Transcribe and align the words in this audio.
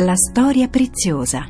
La 0.00 0.14
storia 0.14 0.68
preziosa. 0.68 1.44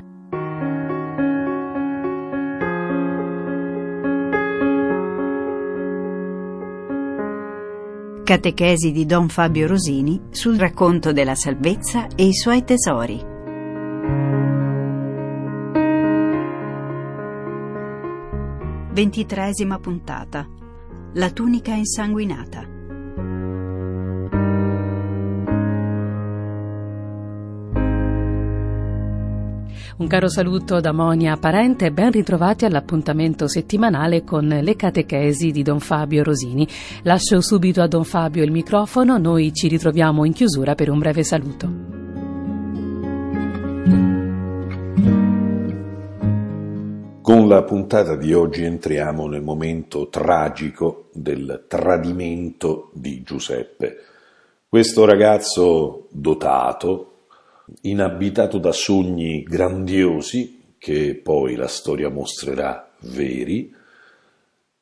Catechesi 8.25 8.91
di 8.91 9.05
Don 9.05 9.29
Fabio 9.29 9.67
Rosini 9.67 10.29
sul 10.31 10.57
racconto 10.57 11.13
della 11.13 11.35
salvezza 11.35 12.07
e 12.17 12.25
i 12.25 12.33
suoi 12.33 12.65
tesori. 12.65 13.23
Ventitresima 18.93 19.79
puntata. 19.79 20.49
La 21.13 21.29
tunica 21.33 21.75
insanguinata. 21.75 22.68
Un 29.99 30.07
caro 30.07 30.29
saluto 30.29 30.79
da 30.79 30.93
Monia 30.93 31.37
Parente 31.39 31.87
e 31.87 31.91
ben 31.91 32.13
ritrovati 32.13 32.65
all'appuntamento 32.65 33.49
settimanale 33.49 34.23
con 34.23 34.47
le 34.47 34.77
catechesi 34.77 35.51
di 35.51 35.65
Don 35.65 35.81
Fabio 35.81 36.23
Rosini. 36.23 36.69
Lascio 37.03 37.41
subito 37.41 37.83
a 37.83 37.89
Don 37.89 38.05
Fabio 38.05 38.45
il 38.45 38.53
microfono, 38.53 39.19
noi 39.19 39.53
ci 39.53 39.67
ritroviamo 39.67 40.25
in 40.25 40.33
chiusura 40.33 40.77
per 40.77 40.89
un 40.89 41.01
breve 41.01 41.25
saluto. 41.25 41.67
Con 47.21 47.49
la 47.49 47.65
puntata 47.65 48.15
di 48.15 48.33
oggi 48.33 48.63
entriamo 48.63 49.27
nel 49.27 49.43
momento 49.43 50.09
tragico 50.11 51.09
del 51.13 51.65
tradimento 51.67 52.93
di 52.95 53.25
Giuseppe. 53.25 53.97
Questo 54.69 55.05
ragazzo 55.05 56.07
dotato, 56.11 57.08
inabitato 57.83 58.59
da 58.59 58.73
sogni 58.73 59.43
grandiosi 59.43 60.75
che 60.79 61.21
poi 61.23 61.55
la 61.57 61.67
storia 61.67 62.09
mostrerà 62.09 62.91
veri, 63.01 63.75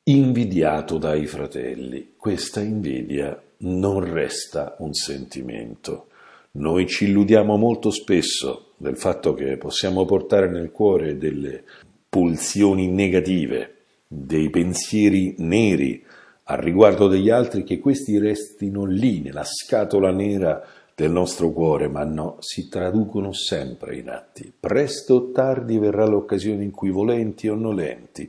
invidiato 0.03 0.97
dai 0.97 1.25
fratelli. 1.25 2.13
Questa 2.15 2.61
invidia 2.61 3.41
non 3.59 3.99
resta 3.99 4.75
un 4.79 4.93
sentimento. 4.93 6.07
Noi 6.51 6.87
ci 6.87 7.05
illudiamo 7.05 7.57
molto 7.57 7.89
spesso 7.89 8.73
del 8.77 8.97
fatto 8.97 9.33
che 9.33 9.57
possiamo 9.57 10.05
portare 10.05 10.49
nel 10.49 10.71
cuore 10.71 11.17
delle 11.17 11.63
pulsioni 12.07 12.87
negative, 12.87 13.73
dei 14.07 14.49
pensieri 14.49 15.35
neri 15.39 16.03
al 16.49 16.59
riguardo 16.59 17.07
degli 17.07 17.29
altri, 17.29 17.63
che 17.63 17.79
questi 17.79 18.17
restino 18.17 18.85
lì 18.85 19.19
nella 19.21 19.43
scatola 19.43 20.11
nera 20.11 20.63
del 20.97 21.11
nostro 21.11 21.51
cuore, 21.51 21.87
ma 21.87 22.03
no, 22.03 22.37
si 22.39 22.69
traducono 22.69 23.31
sempre 23.31 23.97
in 23.97 24.09
atti. 24.09 24.51
Presto 24.59 25.13
o 25.13 25.31
tardi 25.31 25.77
verrà 25.77 26.07
l'occasione 26.07 26.63
in 26.63 26.71
cui, 26.71 26.89
volenti 26.89 27.47
o 27.47 27.53
nolenti, 27.53 28.27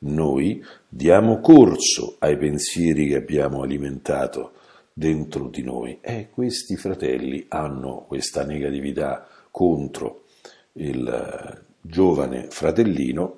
noi 0.00 0.60
diamo 0.88 1.38
corso 1.38 2.16
ai 2.18 2.36
pensieri 2.36 3.06
che 3.06 3.14
abbiamo 3.14 3.62
alimentato 3.62 4.54
dentro 4.92 5.46
di 5.46 5.62
noi. 5.62 5.98
E 6.00 6.30
questi 6.32 6.74
fratelli 6.74 7.46
hanno 7.50 8.04
questa 8.08 8.44
negatività 8.44 9.24
contro 9.52 10.24
il 10.72 11.62
giovane 11.80 12.48
fratellino, 12.50 13.36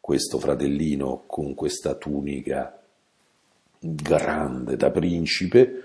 questo 0.00 0.40
fratellino 0.40 1.22
con 1.28 1.54
questa 1.54 1.94
tunica 1.94 2.76
grande 3.78 4.74
da 4.74 4.90
principe, 4.90 5.82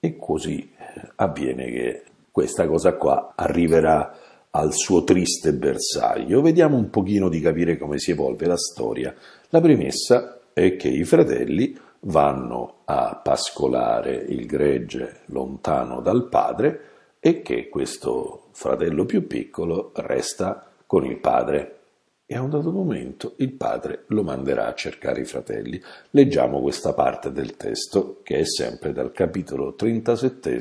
e 0.00 0.16
così 0.18 0.70
avviene 1.16 1.70
che 1.70 2.02
questa 2.30 2.66
cosa 2.66 2.94
qua 2.94 3.32
arriverà 3.36 4.18
al 4.50 4.72
suo 4.72 5.04
triste 5.04 5.52
bersaglio. 5.52 6.40
Vediamo 6.40 6.76
un 6.76 6.90
pochino 6.90 7.28
di 7.28 7.40
capire 7.40 7.76
come 7.76 7.98
si 7.98 8.12
evolve 8.12 8.46
la 8.46 8.56
storia. 8.56 9.14
La 9.48 9.60
premessa 9.60 10.40
è 10.52 10.76
che 10.76 10.88
i 10.88 11.04
fratelli 11.04 11.76
vanno 12.00 12.80
a 12.84 13.20
pascolare 13.22 14.14
il 14.14 14.46
gregge 14.46 15.20
lontano 15.26 16.00
dal 16.00 16.28
padre 16.28 16.80
e 17.20 17.40
che 17.42 17.68
questo 17.68 18.48
fratello 18.52 19.04
più 19.04 19.26
piccolo 19.26 19.92
resta 19.94 20.70
con 20.86 21.04
il 21.04 21.18
padre. 21.18 21.78
E 22.26 22.36
a 22.36 22.40
un 22.40 22.48
dato 22.48 22.72
momento 22.72 23.34
il 23.38 23.52
padre 23.52 24.04
lo 24.08 24.22
manderà 24.22 24.66
a 24.66 24.74
cercare 24.74 25.20
i 25.20 25.26
fratelli. 25.26 25.78
Leggiamo 26.10 26.62
questa 26.62 26.94
parte 26.94 27.30
del 27.32 27.54
testo 27.54 28.20
che 28.22 28.38
è 28.38 28.46
sempre 28.46 28.94
dal 28.94 29.12
capitolo 29.12 29.74
37 29.74 30.58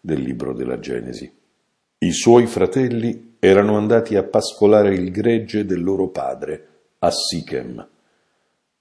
del 0.00 0.20
libro 0.20 0.52
della 0.52 0.78
Genesi. 0.78 1.28
I 1.98 2.12
suoi 2.12 2.46
fratelli 2.46 3.34
erano 3.40 3.76
andati 3.76 4.14
a 4.14 4.22
pascolare 4.22 4.94
il 4.94 5.10
gregge 5.10 5.64
del 5.64 5.82
loro 5.82 6.08
padre 6.08 6.68
a 7.00 7.10
Sichem. 7.10 7.88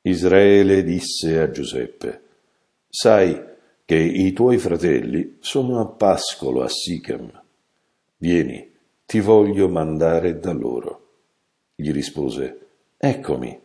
Israele 0.01 0.83
disse 0.83 1.39
a 1.39 1.49
Giuseppe: 1.49 2.22
Sai 2.87 3.43
che 3.83 3.95
i 3.95 4.31
tuoi 4.31 4.59
fratelli 4.59 5.37
sono 5.39 5.79
a 5.79 5.87
pascolo 5.87 6.61
a 6.61 6.69
Sichem. 6.69 7.31
Vieni, 8.17 8.72
ti 9.07 9.19
voglio 9.22 9.67
mandare 9.69 10.37
da 10.37 10.51
loro. 10.51 11.04
Gli 11.75 11.91
rispose, 11.91 12.59
Eccomi. 12.97 13.59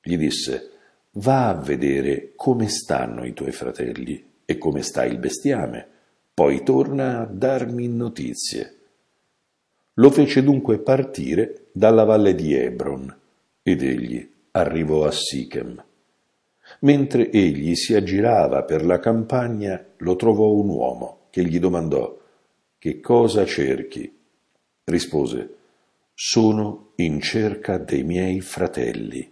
Gli 0.00 0.16
disse, 0.16 0.70
Va 1.12 1.48
a 1.48 1.54
vedere 1.54 2.32
come 2.36 2.68
stanno 2.68 3.24
i 3.24 3.34
tuoi 3.34 3.52
fratelli 3.52 4.24
e 4.44 4.56
come 4.56 4.82
sta 4.82 5.04
il 5.04 5.18
bestiame, 5.18 5.86
poi 6.32 6.62
torna 6.62 7.20
a 7.20 7.24
darmi 7.26 7.86
notizie. 7.88 8.76
Lo 9.94 10.10
fece 10.10 10.42
dunque 10.42 10.78
partire 10.78 11.66
dalla 11.72 12.04
valle 12.04 12.34
di 12.34 12.54
Hebron 12.54 13.14
ed 13.62 13.82
egli 13.82 14.26
arrivò 14.52 15.04
a 15.04 15.10
Sichem. 15.10 15.84
Mentre 16.80 17.30
egli 17.30 17.74
si 17.74 17.94
aggirava 17.94 18.62
per 18.62 18.86
la 18.86 18.98
campagna, 18.98 19.84
lo 19.98 20.16
trovò 20.16 20.50
un 20.52 20.68
uomo 20.68 21.18
che 21.28 21.44
gli 21.44 21.58
domandò 21.58 22.18
Che 22.78 23.00
cosa 23.00 23.44
cerchi? 23.44 24.10
Rispose 24.84 25.56
sono 26.24 26.92
in 26.98 27.20
cerca 27.20 27.78
dei 27.78 28.04
miei 28.04 28.40
fratelli. 28.40 29.28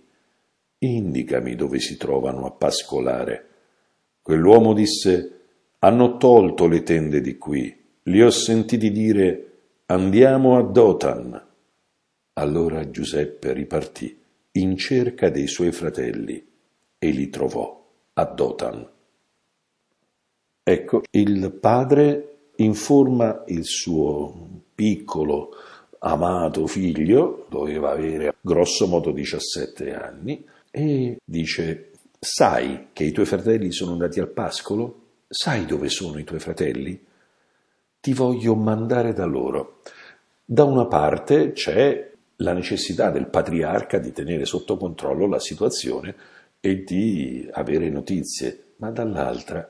Indicami 0.78 1.54
dove 1.54 1.78
si 1.78 1.96
trovano 1.96 2.46
a 2.46 2.50
pascolare. 2.50 3.48
Quell'uomo 4.20 4.74
disse 4.74 5.38
Hanno 5.78 6.16
tolto 6.16 6.66
le 6.66 6.82
tende 6.82 7.20
di 7.20 7.38
qui. 7.38 7.72
Li 8.02 8.20
ho 8.20 8.30
sentiti 8.30 8.90
dire 8.90 9.52
Andiamo 9.86 10.58
a 10.58 10.62
Dotan. 10.62 11.46
Allora 12.32 12.90
Giuseppe 12.90 13.52
ripartì 13.52 14.20
in 14.52 14.76
cerca 14.76 15.30
dei 15.30 15.46
suoi 15.46 15.70
fratelli 15.70 16.44
e 16.98 17.10
li 17.10 17.30
trovò 17.30 17.88
a 18.14 18.24
Dotan. 18.24 18.90
Ecco, 20.64 21.02
il 21.12 21.52
padre 21.52 22.48
informa 22.56 23.44
il 23.46 23.64
suo 23.64 24.64
piccolo 24.74 25.50
amato 26.00 26.66
figlio, 26.66 27.46
doveva 27.48 27.90
avere 27.90 28.34
grosso 28.40 28.86
modo 28.86 29.10
17 29.12 29.94
anni, 29.94 30.44
e 30.70 31.18
dice, 31.24 31.90
sai 32.18 32.88
che 32.92 33.04
i 33.04 33.12
tuoi 33.12 33.26
fratelli 33.26 33.72
sono 33.72 33.92
andati 33.92 34.20
al 34.20 34.28
pascolo? 34.28 34.96
Sai 35.28 35.66
dove 35.66 35.88
sono 35.88 36.18
i 36.18 36.24
tuoi 36.24 36.40
fratelli? 36.40 37.00
Ti 38.00 38.12
voglio 38.14 38.54
mandare 38.54 39.12
da 39.12 39.24
loro. 39.26 39.80
Da 40.44 40.64
una 40.64 40.86
parte 40.86 41.52
c'è 41.52 42.10
la 42.36 42.52
necessità 42.52 43.10
del 43.10 43.28
patriarca 43.28 43.98
di 43.98 44.12
tenere 44.12 44.44
sotto 44.44 44.76
controllo 44.76 45.26
la 45.26 45.38
situazione 45.38 46.14
e 46.60 46.82
di 46.82 47.48
avere 47.52 47.90
notizie, 47.90 48.72
ma 48.76 48.90
dall'altra 48.90 49.68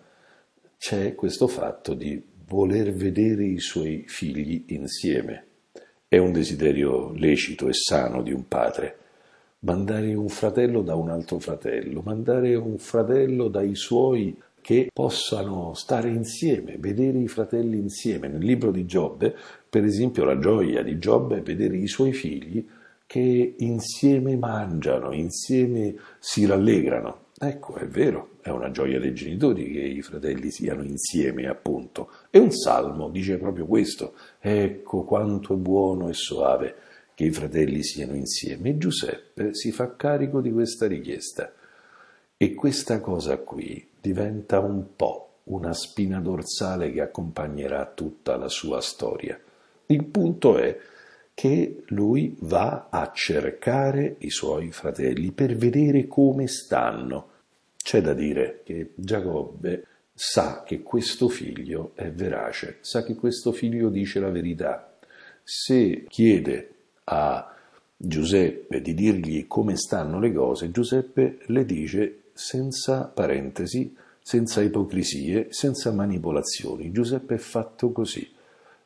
c'è 0.79 1.15
questo 1.15 1.47
fatto 1.47 1.95
di 1.95 2.23
voler 2.47 2.93
vedere 2.93 3.45
i 3.45 3.59
suoi 3.59 4.05
figli 4.07 4.65
insieme. 4.69 5.50
È 6.13 6.19
un 6.19 6.33
desiderio 6.33 7.13
lecito 7.15 7.69
e 7.69 7.73
sano 7.73 8.21
di 8.21 8.33
un 8.33 8.49
padre. 8.49 8.97
Mandare 9.61 10.13
un 10.15 10.29
fratello 10.29 10.83
da 10.83 10.97
un 10.97 11.09
altro 11.09 11.39
fratello, 11.39 12.03
mandare 12.05 12.57
un 12.57 12.79
fratello 12.79 13.47
dai 13.47 13.77
suoi 13.77 14.37
che 14.61 14.91
possano 14.93 15.73
stare 15.75 16.09
insieme, 16.09 16.79
vedere 16.81 17.21
i 17.21 17.29
fratelli 17.29 17.79
insieme. 17.79 18.27
Nel 18.27 18.45
libro 18.45 18.73
di 18.73 18.87
Giobbe, 18.87 19.37
per 19.71 19.85
esempio, 19.85 20.25
la 20.25 20.37
gioia 20.37 20.83
di 20.83 20.99
Giobbe 20.99 21.37
è 21.37 21.43
vedere 21.43 21.77
i 21.77 21.87
suoi 21.87 22.13
figli 22.13 22.67
che 23.07 23.55
insieme 23.59 24.37
mangiano, 24.37 25.13
insieme 25.13 25.95
si 26.19 26.45
rallegrano. 26.45 27.27
Ecco, 27.43 27.77
è 27.77 27.87
vero, 27.87 28.33
è 28.43 28.51
una 28.51 28.71
gioia 28.71 29.01
dei 29.01 29.15
genitori 29.15 29.73
che 29.73 29.81
i 29.81 30.03
fratelli 30.03 30.51
siano 30.51 30.83
insieme, 30.83 31.49
appunto. 31.49 32.11
E 32.29 32.39
un 32.39 32.53
salmo 32.53 33.09
dice 33.09 33.39
proprio 33.39 33.65
questo. 33.65 34.13
Ecco 34.39 35.05
quanto 35.05 35.55
è 35.55 35.57
buono 35.57 36.11
e 36.11 36.13
soave 36.13 36.75
che 37.15 37.25
i 37.25 37.31
fratelli 37.31 37.83
siano 37.83 38.15
insieme. 38.15 38.69
E 38.69 38.77
Giuseppe 38.77 39.55
si 39.55 39.73
fa 39.73 39.97
carico 39.97 40.43
di 40.43 40.53
questa 40.53 40.87
richiesta. 40.87 41.51
E 42.37 42.53
questa 42.53 43.01
cosa 43.01 43.39
qui 43.39 43.89
diventa 43.99 44.59
un 44.61 44.95
po' 44.95 45.39
una 45.45 45.73
spina 45.73 46.21
dorsale 46.21 46.93
che 46.93 47.01
accompagnerà 47.01 47.87
tutta 47.87 48.37
la 48.37 48.49
sua 48.49 48.83
storia. 48.83 49.41
Il 49.87 50.05
punto 50.05 50.59
è 50.59 50.79
che 51.33 51.85
lui 51.87 52.37
va 52.41 52.89
a 52.91 53.11
cercare 53.15 54.17
i 54.19 54.29
suoi 54.29 54.73
fratelli 54.73 55.33
per 55.33 55.57
vedere 55.57 56.07
come 56.07 56.47
stanno. 56.47 57.30
C'è 57.83 58.01
da 58.01 58.15
dire 58.15 58.61
che 58.65 58.93
Giacobbe 58.95 59.87
sa 60.15 60.63
che 60.65 60.83
questo 60.83 61.29
figlio 61.29 61.93
è 61.95 62.11
verace, 62.11 62.79
sa 62.81 63.03
che 63.03 63.15
questo 63.15 63.53
figlio 63.53 63.89
dice 63.89 64.21
la 64.21 64.31
verità. 64.31 64.99
Se 65.43 66.05
chiede 66.09 66.75
a 67.05 67.55
Giuseppe 67.97 68.81
di 68.81 68.95
dirgli 68.95 69.47
come 69.47 69.77
stanno 69.77 70.21
le 70.21 70.33
cose, 70.33 70.71
Giuseppe 70.71 71.39
le 71.47 71.65
dice 71.65 72.21
senza 72.33 73.05
parentesi, 73.05 73.97
senza 74.23 74.61
ipocrisie, 74.63 75.49
senza 75.51 75.91
manipolazioni. 75.91 76.93
Giuseppe 76.93 77.35
è 77.35 77.39
fatto 77.39 77.91
così, 77.91 78.31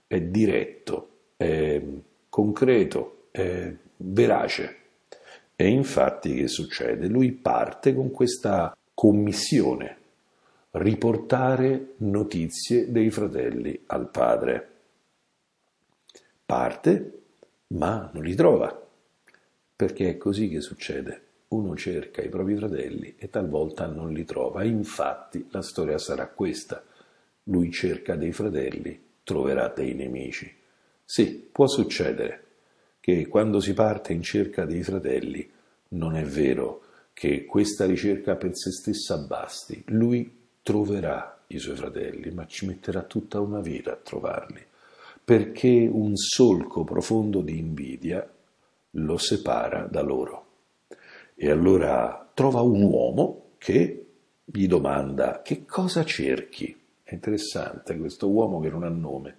è 0.07 0.21
diretto, 0.21 1.09
è 1.37 1.83
concreto, 2.29 3.27
è 3.31 3.73
verace. 3.97 4.77
E 5.57 5.69
infatti 5.69 6.35
che 6.35 6.49
succede? 6.49 7.07
Lui 7.09 7.33
parte 7.33 7.95
con 7.95 8.11
questa 8.11 8.77
commissione, 9.05 9.97
riportare 10.71 11.93
notizie 11.99 12.91
dei 12.91 13.11
fratelli 13.11 13.83
al 13.89 14.09
padre. 14.09 14.71
Parte, 16.47 17.23
ma 17.67 18.09
non 18.15 18.23
li 18.23 18.35
trova, 18.35 18.89
perché 19.77 20.09
è 20.09 20.17
così 20.17 20.49
che 20.49 20.63
succede. 20.63 21.21
Uno 21.49 21.77
cerca 21.77 22.23
i 22.23 22.31
propri 22.31 22.57
fratelli 22.57 23.15
e 23.19 23.29
talvolta 23.29 23.85
non 23.89 24.11
li 24.11 24.25
trova. 24.25 24.65
Infatti 24.65 25.49
la 25.51 25.61
storia 25.61 25.99
sarà 25.99 26.27
questa. 26.29 26.83
Lui 27.43 27.71
cerca 27.71 28.17
dei 28.17 28.33
fratelli, 28.33 28.99
troverà 29.23 29.69
dei 29.69 29.93
nemici. 29.93 30.51
Sì, 31.05 31.47
può 31.53 31.67
succedere 31.67 32.45
che 33.01 33.27
quando 33.27 33.61
si 33.61 33.75
parte 33.75 34.15
in 34.15 34.23
cerca 34.23 34.65
dei 34.65 34.83
fratelli 34.83 35.47
non 35.89 36.17
è 36.17 36.25
vero 36.25 36.84
che 37.15 37.47
questa 37.47 37.87
ricerca 37.87 38.35
per 38.35 38.55
se 38.55 38.71
stessa 38.73 39.17
basti. 39.17 39.83
Lui 39.87 40.31
troverà 40.63 41.43
i 41.47 41.59
suoi 41.59 41.77
fratelli, 41.77 42.31
ma 42.33 42.47
ci 42.47 42.67
metterà 42.67 43.03
tutta 43.03 43.41
una 43.41 43.61
vita 43.61 43.93
a 43.93 44.01
trovarli, 44.03 44.61
perché 45.25 45.89
un 45.91 46.17
solco 46.17 46.85
profondo 46.85 47.41
di 47.41 47.57
invidia 47.57 48.29
lo 48.91 49.17
separa 49.17 49.87
da 49.87 50.03
loro. 50.03 50.47
E 51.35 51.51
allora 51.51 52.31
trova 52.35 52.61
un 52.61 52.83
uomo 52.83 53.53
che 53.59 54.07
gli 54.45 54.67
domanda 54.67 55.41
che 55.43 55.65
cosa 55.65 56.05
cerchi. 56.05 56.77
È 57.03 57.15
interessante 57.15 57.97
questo 57.97 58.29
uomo 58.29 58.61
che 58.61 58.71
non 58.71 58.83
ha 58.83 58.89
nome, 58.89 59.37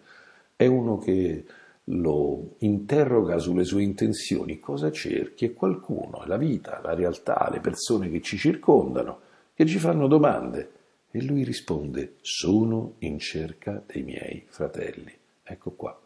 è 0.55 0.65
uno 0.65 0.97
che 0.97 1.45
lo 1.85 2.55
interroga 2.59 3.37
sulle 3.37 3.63
sue 3.63 3.83
intenzioni, 3.83 4.59
cosa 4.59 4.91
cerchi? 4.91 5.45
È 5.45 5.53
qualcuno, 5.53 6.23
la 6.25 6.37
vita, 6.37 6.79
la 6.81 6.93
realtà, 6.93 7.47
le 7.51 7.59
persone 7.59 8.09
che 8.09 8.21
ci 8.21 8.37
circondano, 8.37 9.19
che 9.53 9.65
ci 9.65 9.77
fanno 9.77 10.07
domande. 10.07 10.71
E 11.11 11.21
lui 11.21 11.43
risponde, 11.43 12.15
sono 12.21 12.95
in 12.99 13.19
cerca 13.19 13.81
dei 13.85 14.03
miei 14.03 14.45
fratelli. 14.47 15.13
Ecco 15.43 15.71
qua, 15.71 15.97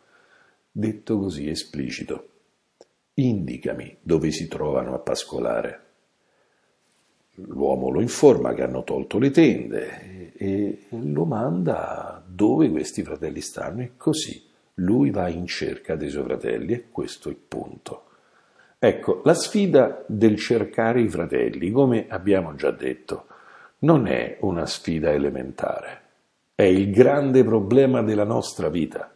detto 0.69 1.17
così 1.17 1.49
esplicito. 1.49 2.27
Indicami 3.15 3.97
dove 4.01 4.31
si 4.31 4.47
trovano 4.47 4.93
a 4.93 4.99
pascolare. 4.99 5.85
L'uomo 7.35 7.89
lo 7.89 8.01
informa 8.01 8.53
che 8.53 8.63
hanno 8.63 8.83
tolto 8.83 9.17
le 9.17 9.31
tende 9.31 10.33
e 10.35 10.87
lo 10.89 11.23
manda 11.23 12.23
dove 12.27 12.69
questi 12.69 13.01
fratelli 13.01 13.39
stanno 13.39 13.81
e 13.81 13.91
così 13.95 14.48
lui 14.79 15.11
va 15.11 15.29
in 15.29 15.45
cerca 15.45 15.95
dei 15.95 16.09
suoi 16.09 16.23
fratelli 16.23 16.73
e 16.73 16.85
questo 16.91 17.29
è 17.29 17.31
il 17.31 17.37
punto. 17.37 18.03
Ecco, 18.77 19.21
la 19.23 19.33
sfida 19.33 20.03
del 20.07 20.37
cercare 20.37 21.01
i 21.01 21.09
fratelli, 21.09 21.71
come 21.71 22.05
abbiamo 22.07 22.55
già 22.55 22.71
detto, 22.71 23.25
non 23.79 24.07
è 24.07 24.37
una 24.41 24.65
sfida 24.65 25.11
elementare, 25.11 26.01
è 26.55 26.63
il 26.63 26.91
grande 26.91 27.43
problema 27.43 28.01
della 28.01 28.23
nostra 28.23 28.69
vita, 28.69 29.11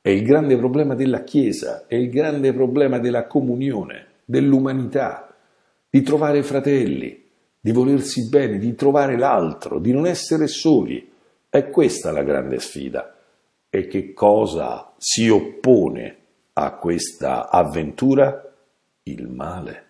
è 0.00 0.08
il 0.08 0.22
grande 0.22 0.56
problema 0.56 0.94
della 0.94 1.24
Chiesa, 1.24 1.86
è 1.86 1.94
il 1.94 2.08
grande 2.08 2.52
problema 2.52 2.98
della 2.98 3.26
comunione, 3.26 4.06
dell'umanità, 4.24 5.34
di 5.90 6.02
trovare 6.02 6.42
fratelli, 6.42 7.24
di 7.60 7.72
volersi 7.72 8.28
bene, 8.28 8.58
di 8.58 8.74
trovare 8.74 9.18
l'altro, 9.18 9.78
di 9.78 9.92
non 9.92 10.06
essere 10.06 10.46
soli. 10.46 11.10
È 11.48 11.68
questa 11.68 12.12
la 12.12 12.22
grande 12.22 12.60
sfida. 12.60 13.14
E 13.70 13.86
che 13.86 14.12
cosa 14.12 14.92
si 14.98 15.28
oppone 15.28 16.16
a 16.54 16.74
questa 16.74 17.48
avventura? 17.48 18.52
Il 19.04 19.28
male. 19.28 19.86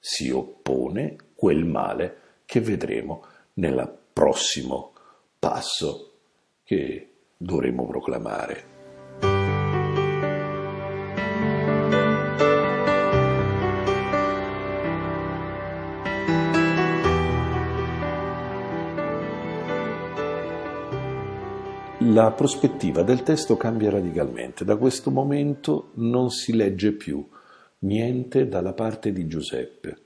Si 0.00 0.30
oppone 0.30 1.16
quel 1.36 1.64
male 1.64 2.16
che 2.44 2.60
vedremo 2.60 3.24
nel 3.54 3.98
prossimo 4.12 4.92
passo 5.38 6.12
che 6.64 7.08
dovremo 7.36 7.86
proclamare. 7.86 8.79
La 22.22 22.32
prospettiva 22.32 23.02
del 23.02 23.22
testo 23.22 23.56
cambia 23.56 23.88
radicalmente. 23.88 24.62
Da 24.62 24.76
questo 24.76 25.10
momento 25.10 25.92
non 25.94 26.28
si 26.28 26.54
legge 26.54 26.92
più 26.92 27.26
niente 27.78 28.46
dalla 28.46 28.74
parte 28.74 29.10
di 29.10 29.26
Giuseppe, 29.26 29.96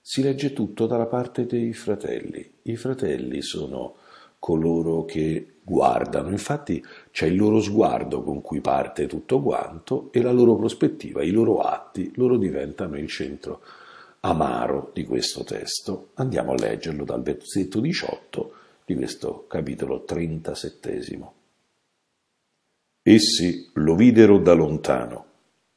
si 0.00 0.22
legge 0.22 0.52
tutto 0.52 0.86
dalla 0.86 1.06
parte 1.06 1.44
dei 1.44 1.72
fratelli. 1.72 2.48
I 2.62 2.76
fratelli 2.76 3.42
sono 3.42 3.96
coloro 4.38 5.04
che 5.04 5.54
guardano, 5.64 6.30
infatti 6.30 6.80
c'è 7.10 7.26
il 7.26 7.34
loro 7.34 7.60
sguardo 7.60 8.22
con 8.22 8.42
cui 8.42 8.60
parte 8.60 9.06
tutto 9.06 9.42
quanto 9.42 10.10
e 10.12 10.22
la 10.22 10.30
loro 10.30 10.54
prospettiva, 10.54 11.24
i 11.24 11.32
loro 11.32 11.58
atti, 11.58 12.12
loro 12.14 12.36
diventano 12.36 12.96
il 12.96 13.08
centro 13.08 13.60
amaro 14.20 14.92
di 14.94 15.04
questo 15.04 15.42
testo. 15.42 16.10
Andiamo 16.14 16.52
a 16.52 16.56
leggerlo 16.56 17.02
dal 17.04 17.22
versetto 17.22 17.80
18 17.80 18.52
di 18.84 18.94
questo 18.94 19.46
capitolo 19.48 20.04
37. 20.04 21.35
Essi 23.08 23.70
lo 23.74 23.94
videro 23.94 24.38
da 24.38 24.52
lontano 24.52 25.26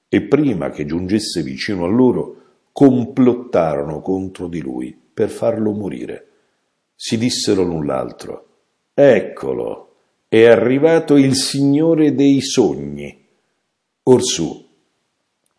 e 0.09 0.23
prima 0.23 0.71
che 0.71 0.87
giungesse 0.87 1.43
vicino 1.43 1.85
a 1.85 1.87
loro 1.87 2.37
complottarono 2.71 4.01
contro 4.01 4.47
di 4.47 4.59
lui 4.61 4.99
per 5.13 5.29
farlo 5.29 5.71
morire. 5.71 6.27
Si 6.95 7.19
dissero 7.19 7.61
l'un 7.61 7.85
l'altro, 7.85 8.47
Eccolo, 8.95 9.93
è 10.27 10.45
arrivato 10.45 11.17
il 11.17 11.35
Signore 11.35 12.15
dei 12.15 12.41
sogni. 12.41 13.27
Orsù, 14.01 14.67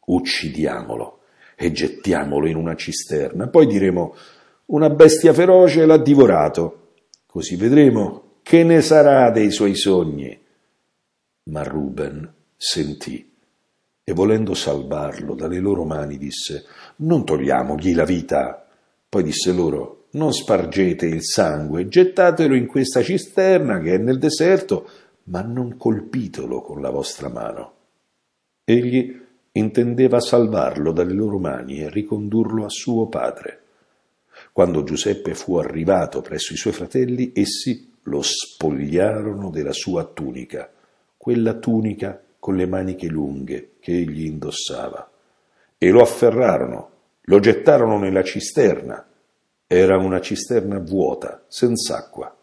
uccidiamolo 0.07 1.21
e 1.55 1.71
gettiamolo 1.71 2.49
in 2.49 2.57
una 2.57 2.75
cisterna, 2.75 3.47
poi 3.47 3.69
diremo, 3.69 4.17
una 4.67 4.91
bestia 4.91 5.33
feroce 5.33 5.87
l'ha 5.87 5.99
divorato, 5.99 6.95
così 7.27 7.55
vedremo 7.55 8.39
che 8.43 8.65
ne 8.65 8.81
sarà 8.81 9.31
dei 9.31 9.53
suoi 9.53 9.77
sogni 9.77 10.49
ma 11.51 11.63
Ruben 11.63 12.33
sentì 12.57 13.29
e 14.03 14.13
volendo 14.13 14.55
salvarlo 14.55 15.35
dalle 15.35 15.61
loro 15.61 15.85
mani 15.85 16.19
disse 16.19 16.65
Non 16.97 17.25
togliamogli 17.25 17.95
la 17.95 18.05
vita. 18.05 18.67
Poi 19.09 19.23
disse 19.23 19.53
loro 19.53 20.07
Non 20.13 20.33
spargete 20.33 21.07
il 21.07 21.23
sangue, 21.23 21.87
gettatelo 21.87 22.55
in 22.55 22.67
questa 22.67 23.03
cisterna 23.03 23.81
che 23.81 23.95
è 23.95 23.99
nel 23.99 24.19
deserto, 24.19 24.89
ma 25.25 25.43
non 25.43 25.77
colpitelo 25.77 26.61
con 26.61 26.81
la 26.81 26.91
vostra 26.91 27.29
mano. 27.29 27.75
Egli 28.65 29.17
intendeva 29.53 30.21
salvarlo 30.21 30.93
dalle 30.93 31.13
loro 31.15 31.39
mani 31.39 31.81
e 31.81 31.91
ricondurlo 31.91 32.65
a 32.65 32.69
suo 32.69 33.07
padre. 33.07 33.59
Quando 34.53 34.83
Giuseppe 34.83 35.35
fu 35.35 35.57
arrivato 35.57 36.21
presso 36.21 36.53
i 36.53 36.57
suoi 36.57 36.73
fratelli, 36.73 37.33
essi 37.35 37.93
lo 38.05 38.23
spogliarono 38.23 39.51
della 39.51 39.73
sua 39.73 40.05
tunica 40.05 40.71
quella 41.23 41.53
tunica 41.59 42.19
con 42.39 42.57
le 42.57 42.65
maniche 42.65 43.07
lunghe 43.07 43.73
che 43.79 43.93
egli 43.93 44.25
indossava, 44.25 45.11
e 45.77 45.91
lo 45.91 46.01
afferrarono, 46.01 46.91
lo 47.21 47.41
gettarono 47.41 47.99
nella 47.99 48.23
cisterna. 48.23 49.07
Era 49.67 49.99
una 49.99 50.23
cisterna 50.23 50.79
vuota, 50.79 51.45
senza 51.47 51.99
acqua. 51.99 52.35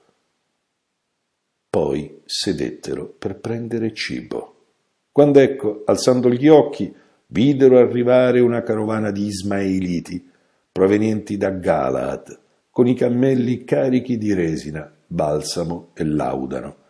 Poi 1.71 2.21
sedettero 2.23 3.07
per 3.07 3.39
prendere 3.39 3.95
cibo. 3.95 4.65
Quando 5.11 5.39
ecco, 5.39 5.81
alzando 5.87 6.29
gli 6.29 6.47
occhi, 6.47 6.95
videro 7.25 7.79
arrivare 7.79 8.41
una 8.41 8.61
carovana 8.61 9.09
di 9.09 9.25
Ismaeliti, 9.25 10.29
provenienti 10.71 11.35
da 11.35 11.49
Galaad, 11.49 12.39
con 12.69 12.85
i 12.85 12.93
cammelli 12.93 13.63
carichi 13.63 14.19
di 14.19 14.35
resina, 14.35 14.93
balsamo 15.07 15.89
e 15.95 16.03
laudano 16.03 16.85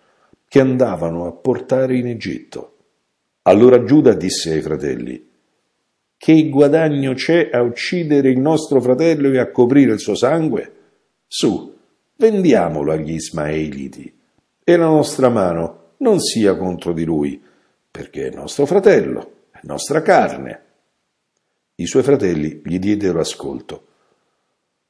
che 0.47 0.59
andavano 0.59 1.25
a 1.25 1.31
portare 1.31 1.97
in 1.97 2.07
Egitto. 2.07 2.75
Allora 3.43 3.83
Giuda 3.83 4.13
disse 4.13 4.53
ai 4.53 4.61
fratelli, 4.61 5.29
Che 6.17 6.49
guadagno 6.49 7.13
c'è 7.13 7.49
a 7.51 7.61
uccidere 7.61 8.29
il 8.29 8.39
nostro 8.39 8.81
fratello 8.81 9.31
e 9.31 9.39
a 9.39 9.51
coprire 9.51 9.93
il 9.93 9.99
suo 9.99 10.15
sangue? 10.15 10.73
Su, 11.27 11.75
vendiamolo 12.15 12.91
agli 12.91 13.13
Ismaeliti 13.13 14.13
e 14.63 14.75
la 14.75 14.87
nostra 14.87 15.29
mano 15.29 15.93
non 15.97 16.19
sia 16.19 16.55
contro 16.55 16.93
di 16.93 17.03
lui, 17.03 17.41
perché 17.89 18.27
è 18.27 18.35
nostro 18.35 18.65
fratello, 18.65 19.31
è 19.51 19.59
nostra 19.63 20.01
carne. 20.01 20.61
I 21.75 21.85
suoi 21.85 22.03
fratelli 22.03 22.61
gli 22.63 22.79
diedero 22.79 23.19
ascolto. 23.19 23.85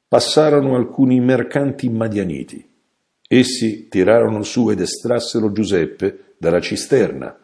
Passarono 0.07 0.75
alcuni 0.75 1.19
mercanti 1.19 1.89
madianiti. 1.89 2.67
Essi 3.27 3.89
tirarono 3.89 4.41
su 4.43 4.69
ed 4.69 4.79
estrassero 4.79 5.51
Giuseppe 5.51 6.35
dalla 6.37 6.61
cisterna 6.61 7.37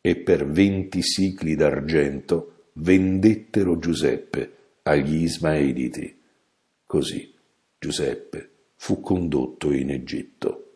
e 0.00 0.16
per 0.16 0.46
venti 0.46 1.02
sicli 1.02 1.54
d'argento 1.54 2.66
vendettero 2.74 3.78
Giuseppe 3.78 4.56
agli 4.82 5.22
Ismaeliti. 5.22 6.20
Così 6.84 7.32
Giuseppe 7.78 8.50
fu 8.76 9.00
condotto 9.00 9.72
in 9.72 9.90
Egitto. 9.90 10.72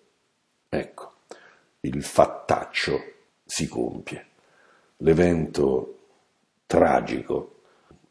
Ecco, 0.68 1.12
il 1.80 2.02
fattaccio 2.02 2.98
si 3.44 3.68
compie. 3.68 4.26
L'evento 4.98 5.98
tragico 6.66 7.60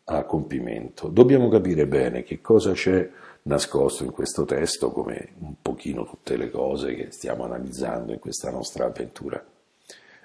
a 0.06 0.24
compimento. 0.24 1.08
Dobbiamo 1.08 1.50
capire 1.50 1.88
bene 1.88 2.24
che 2.24 2.40
cosa 2.42 2.74
c'è 2.74 3.10
nascosto 3.46 4.04
in 4.04 4.12
questo 4.12 4.46
testo, 4.46 4.92
come 4.92 5.34
un 5.40 5.56
pochino 5.62 6.06
tutte 6.06 6.38
le 6.38 6.50
cose 6.50 6.96
che 6.96 7.12
stiamo 7.12 7.44
analizzando 7.44 8.12
in 8.12 8.20
questa 8.20 8.50
nostra 8.50 8.86
avventura. 8.86 9.44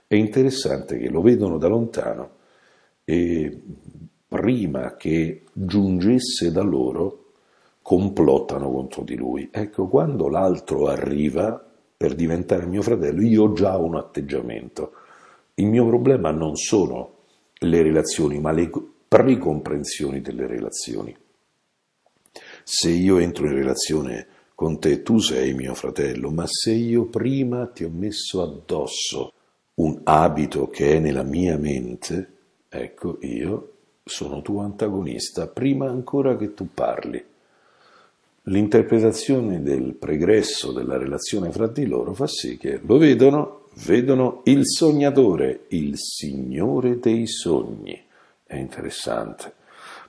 È 0.07 0.15
interessante 0.15 0.99
che 0.99 1.09
lo 1.09 1.21
vedono 1.21 1.59
da 1.59 1.69
lontano 1.69 2.31
e 3.05 3.63
prima 4.27 4.97
che 4.97 5.45
giungesse 5.53 6.51
da 6.51 6.63
loro 6.63 7.33
complottano 7.83 8.71
contro 8.71 9.03
di 9.03 9.17
lui. 9.17 9.49
Ecco, 9.53 9.87
quando 9.89 10.29
l'altro 10.29 10.87
arriva 10.87 11.63
per 11.97 12.15
diventare 12.15 12.67
mio 12.67 12.83
fratello, 12.83 13.23
io 13.23 13.45
ho 13.45 13.53
già 13.53 13.77
un 13.77 13.97
atteggiamento. 13.97 14.93
Il 15.55 15.67
mio 15.67 15.87
problema 15.87 16.31
non 16.31 16.57
sono 16.57 17.17
le 17.53 17.83
relazioni, 17.83 18.41
ma 18.41 18.53
le 18.53 18.71
precomprensioni 19.07 20.21
delle 20.21 20.47
relazioni. 20.47 21.15
Se 22.73 22.89
io 22.89 23.19
entro 23.19 23.47
in 23.47 23.55
relazione 23.55 24.29
con 24.55 24.79
te, 24.79 25.03
tu 25.03 25.19
sei 25.19 25.55
mio 25.55 25.75
fratello, 25.75 26.31
ma 26.31 26.45
se 26.47 26.71
io 26.71 27.07
prima 27.07 27.67
ti 27.67 27.83
ho 27.83 27.91
messo 27.93 28.43
addosso 28.43 29.33
un 29.75 30.03
abito 30.05 30.69
che 30.69 30.95
è 30.95 30.99
nella 31.01 31.25
mia 31.25 31.59
mente, 31.59 32.33
ecco, 32.69 33.19
io 33.23 33.73
sono 34.05 34.41
tuo 34.41 34.61
antagonista 34.61 35.49
prima 35.49 35.89
ancora 35.89 36.37
che 36.37 36.55
tu 36.55 36.69
parli. 36.73 37.21
L'interpretazione 38.43 39.63
del 39.63 39.95
pregresso 39.95 40.71
della 40.71 40.97
relazione 40.97 41.51
fra 41.51 41.67
di 41.67 41.87
loro 41.87 42.15
fa 42.15 42.29
sì 42.29 42.57
che 42.57 42.79
lo 42.81 42.99
vedono, 42.99 43.65
vedono 43.85 44.43
il 44.45 44.65
sognatore, 44.65 45.65
il 45.71 45.99
signore 45.99 47.01
dei 47.01 47.27
sogni. 47.27 48.01
È 48.45 48.55
interessante, 48.55 49.53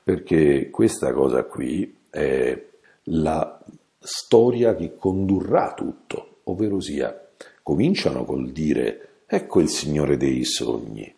perché 0.04 0.70
questa 0.70 1.12
cosa 1.12 1.44
qui 1.46 1.98
è 2.12 2.64
la 3.06 3.60
storia 3.98 4.76
che 4.76 4.96
condurrà 4.96 5.74
tutto, 5.74 6.42
ovvero 6.44 6.80
sia, 6.80 7.30
cominciano 7.64 8.26
col 8.26 8.52
dire 8.52 9.24
ecco 9.26 9.62
il 9.62 9.70
signore 9.70 10.18
dei 10.18 10.44
sogni, 10.44 11.12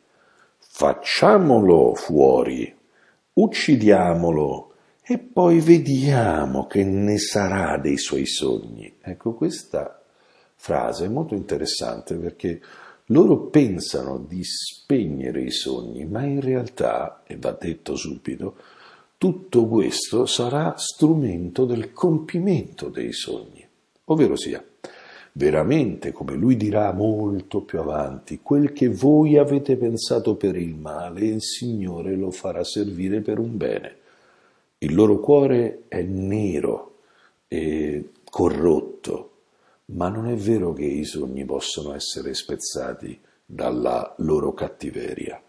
facciamolo 0.60 1.96
fuori, 1.96 2.74
uccidiamolo 3.34 4.74
e 5.02 5.18
poi 5.18 5.60
vediamo 5.60 6.68
che 6.68 6.84
ne 6.84 7.18
sarà 7.18 7.78
dei 7.78 7.98
suoi 7.98 8.26
sogni. 8.26 8.96
Ecco, 9.02 9.34
questa 9.34 10.02
frase 10.56 11.06
è 11.06 11.10
molto 11.10 11.34
interessante 11.34 12.16
perché 12.16 12.62
loro 13.08 13.48
pensano 13.48 14.18
di 14.18 14.44
spegnere 14.44 15.42
i 15.42 15.52
sogni, 15.52 16.06
ma 16.06 16.24
in 16.24 16.40
realtà, 16.40 17.24
e 17.26 17.36
va 17.38 17.52
detto 17.60 17.96
subito, 17.96 18.56
tutto 19.24 19.68
questo 19.68 20.26
sarà 20.26 20.76
strumento 20.76 21.64
del 21.64 21.94
compimento 21.94 22.90
dei 22.90 23.14
sogni, 23.14 23.66
ovvero 24.08 24.36
sia, 24.36 24.62
veramente, 25.32 26.12
come 26.12 26.36
lui 26.36 26.58
dirà 26.58 26.92
molto 26.92 27.62
più 27.62 27.80
avanti, 27.80 28.42
quel 28.44 28.74
che 28.74 28.90
voi 28.90 29.38
avete 29.38 29.78
pensato 29.78 30.36
per 30.36 30.58
il 30.58 30.76
male, 30.76 31.22
il 31.22 31.42
Signore 31.42 32.18
lo 32.18 32.32
farà 32.32 32.66
servire 32.66 33.22
per 33.22 33.40
un 33.40 33.56
bene. 33.56 33.96
Il 34.80 34.94
loro 34.94 35.22
cuore 35.22 35.84
è 35.88 36.02
nero 36.02 36.98
e 37.48 38.10
corrotto, 38.30 39.32
ma 39.86 40.10
non 40.10 40.28
è 40.28 40.36
vero 40.36 40.74
che 40.74 40.84
i 40.84 41.06
sogni 41.06 41.46
possono 41.46 41.94
essere 41.94 42.34
spezzati 42.34 43.18
dalla 43.46 44.16
loro 44.18 44.54
cattiveria. 44.54 45.42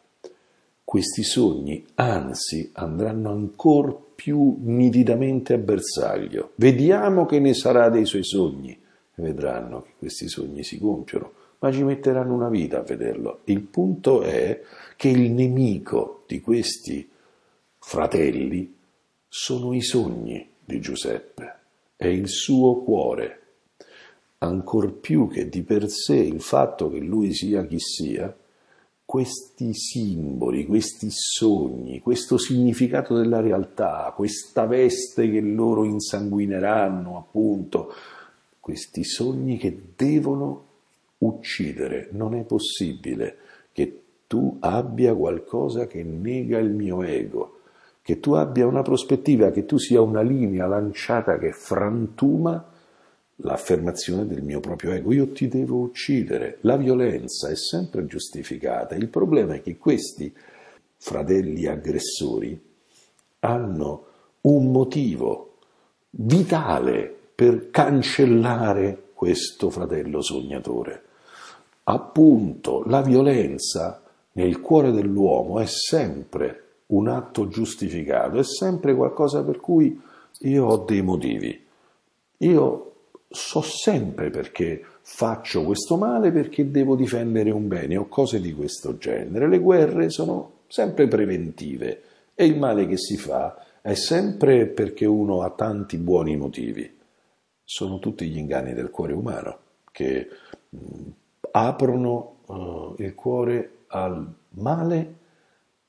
Questi 0.84 1.22
sogni, 1.22 1.84
anzi, 1.94 2.70
andranno 2.74 3.30
ancora 3.30 3.96
più 4.14 4.58
nitidamente 4.60 5.54
a 5.54 5.58
bersaglio. 5.58 6.52
Vediamo 6.56 7.26
che 7.26 7.40
ne 7.40 7.54
sarà 7.54 7.88
dei 7.88 8.04
suoi 8.04 8.22
sogni 8.22 8.82
vedranno 9.16 9.82
che 9.82 9.90
questi 9.98 10.28
sogni 10.28 10.64
si 10.64 10.78
compiono, 10.78 11.32
ma 11.60 11.70
ci 11.70 11.82
metteranno 11.82 12.34
una 12.34 12.48
vita 12.48 12.78
a 12.78 12.82
vederlo. 12.82 13.40
Il 13.44 13.60
punto 13.60 14.22
è 14.22 14.60
che 14.96 15.08
il 15.08 15.30
nemico 15.30 16.24
di 16.26 16.40
questi 16.40 17.08
fratelli 17.78 18.74
sono 19.28 19.72
i 19.74 19.82
sogni 19.82 20.48
di 20.64 20.80
Giuseppe, 20.80 21.54
è 21.96 22.06
il 22.06 22.28
suo 22.28 22.82
cuore. 22.82 23.40
Ancor 24.38 24.92
più 24.92 25.28
che 25.28 25.48
di 25.48 25.62
per 25.62 25.88
sé 25.88 26.16
il 26.16 26.40
fatto 26.40 26.90
che 26.90 26.98
lui 26.98 27.32
sia 27.32 27.64
chi 27.66 27.78
sia, 27.78 28.34
questi 29.14 29.72
simboli, 29.74 30.66
questi 30.66 31.06
sogni, 31.08 32.00
questo 32.00 32.36
significato 32.36 33.14
della 33.16 33.38
realtà, 33.38 34.12
questa 34.16 34.66
veste 34.66 35.30
che 35.30 35.40
loro 35.40 35.84
insanguineranno, 35.84 37.16
appunto, 37.16 37.92
questi 38.58 39.04
sogni 39.04 39.56
che 39.56 39.92
devono 39.94 40.64
uccidere. 41.18 42.08
Non 42.10 42.34
è 42.34 42.42
possibile 42.42 43.36
che 43.70 44.00
tu 44.26 44.56
abbia 44.58 45.14
qualcosa 45.14 45.86
che 45.86 46.02
nega 46.02 46.58
il 46.58 46.72
mio 46.72 47.04
ego, 47.04 47.60
che 48.02 48.18
tu 48.18 48.32
abbia 48.32 48.66
una 48.66 48.82
prospettiva, 48.82 49.52
che 49.52 49.64
tu 49.64 49.78
sia 49.78 50.00
una 50.00 50.22
linea 50.22 50.66
lanciata 50.66 51.38
che 51.38 51.52
frantuma 51.52 52.72
l'affermazione 53.36 54.26
del 54.26 54.42
mio 54.42 54.60
proprio 54.60 54.92
ego. 54.92 55.12
Io 55.12 55.32
ti 55.32 55.48
devo 55.48 55.78
uccidere. 55.78 56.58
La 56.60 56.76
violenza 56.76 57.48
è 57.48 57.56
sempre 57.56 58.06
giustificata. 58.06 58.94
Il 58.94 59.08
problema 59.08 59.54
è 59.54 59.62
che 59.62 59.76
questi 59.76 60.32
fratelli 60.96 61.66
aggressori 61.66 62.58
hanno 63.40 64.06
un 64.42 64.70
motivo 64.70 65.56
vitale 66.10 67.14
per 67.34 67.70
cancellare 67.70 69.10
questo 69.14 69.70
fratello 69.70 70.22
sognatore. 70.22 71.02
Appunto, 71.84 72.82
la 72.86 73.02
violenza 73.02 74.02
nel 74.32 74.60
cuore 74.60 74.92
dell'uomo 74.92 75.60
è 75.60 75.66
sempre 75.66 76.60
un 76.86 77.08
atto 77.08 77.48
giustificato, 77.48 78.38
è 78.38 78.44
sempre 78.44 78.94
qualcosa 78.94 79.42
per 79.42 79.58
cui 79.60 80.00
io 80.40 80.66
ho 80.66 80.78
dei 80.78 81.02
motivi. 81.02 81.62
Io 82.38 82.93
so 83.34 83.60
sempre 83.60 84.30
perché 84.30 84.82
faccio 85.02 85.64
questo 85.64 85.96
male, 85.96 86.32
perché 86.32 86.70
devo 86.70 86.96
difendere 86.96 87.50
un 87.50 87.68
bene 87.68 87.96
o 87.96 88.08
cose 88.08 88.40
di 88.40 88.54
questo 88.54 88.96
genere. 88.96 89.48
Le 89.48 89.58
guerre 89.58 90.10
sono 90.10 90.62
sempre 90.68 91.06
preventive 91.08 92.02
e 92.34 92.46
il 92.46 92.58
male 92.58 92.86
che 92.86 92.96
si 92.96 93.16
fa 93.16 93.62
è 93.82 93.94
sempre 93.94 94.66
perché 94.66 95.04
uno 95.04 95.42
ha 95.42 95.50
tanti 95.50 95.98
buoni 95.98 96.36
motivi. 96.36 96.90
Sono 97.62 97.98
tutti 97.98 98.26
gli 98.26 98.38
inganni 98.38 98.72
del 98.72 98.90
cuore 98.90 99.12
umano 99.12 99.58
che 99.90 100.28
mh, 100.68 100.78
aprono 101.50 102.36
uh, 102.46 102.94
il 102.98 103.14
cuore 103.14 103.70
al 103.88 104.32
male 104.50 105.22